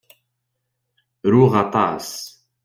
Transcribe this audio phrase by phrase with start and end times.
[1.31, 2.09] Ruɣ aṭas.